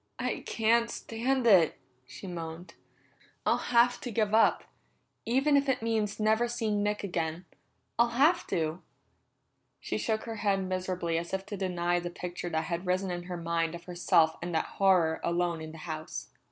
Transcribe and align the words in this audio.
"I 0.17 0.39
can't 0.47 0.89
stand 0.89 1.45
it!" 1.45 1.77
she 2.07 2.25
moaned. 2.25 2.73
"I'll 3.45 3.69
have 3.75 4.01
to 4.01 4.09
give 4.09 4.33
up, 4.33 4.63
even 5.27 5.55
if 5.55 5.69
it 5.69 5.83
means 5.83 6.19
never 6.19 6.47
seeing 6.47 6.81
Nick 6.81 7.03
again. 7.03 7.45
I'll 7.99 8.17
have 8.19 8.47
to!" 8.47 8.81
She 9.79 9.99
shook 9.99 10.23
her 10.23 10.37
head 10.37 10.63
miserably 10.67 11.19
as 11.19 11.35
if 11.35 11.45
to 11.45 11.55
deny 11.55 11.99
the 11.99 12.09
picture 12.09 12.49
that 12.49 12.63
had 12.63 12.87
risen 12.87 13.11
in 13.11 13.25
her 13.25 13.37
mind 13.37 13.75
of 13.75 13.83
herself 13.83 14.37
and 14.41 14.55
that 14.55 14.65
horror 14.65 15.21
alone 15.23 15.61
in 15.61 15.71
the 15.71 15.77
house. 15.77 16.29